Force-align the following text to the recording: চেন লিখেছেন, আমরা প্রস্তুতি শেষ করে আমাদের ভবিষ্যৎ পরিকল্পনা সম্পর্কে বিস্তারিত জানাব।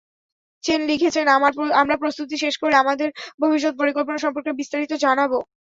চেন 0.63 0.81
লিখেছেন, 0.89 1.25
আমরা 1.81 1.95
প্রস্তুতি 2.01 2.35
শেষ 2.43 2.55
করে 2.61 2.75
আমাদের 2.77 3.09
ভবিষ্যৎ 3.41 3.73
পরিকল্পনা 3.81 4.19
সম্পর্কে 4.25 4.51
বিস্তারিত 4.59 4.91
জানাব। 5.03 5.31